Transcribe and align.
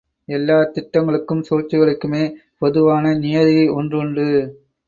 எல்லாத் 0.27 0.73
திட்டங்களுக்கும் 0.73 1.43
சூழ்ச்சிகளுக்குமே 1.49 2.23
பொதுவான 2.57 3.13
நியதி 3.17 3.69
ஒன்றுண்டு. 3.69 4.27